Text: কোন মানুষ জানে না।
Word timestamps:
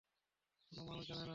কোন 0.71 0.77
মানুষ 0.87 1.03
জানে 1.07 1.19
না। 1.19 1.29